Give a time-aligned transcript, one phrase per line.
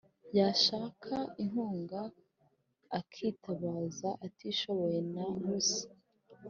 [0.37, 2.01] yashaka inkunga,
[2.99, 5.83] akitabaza ikitishoboye na busa;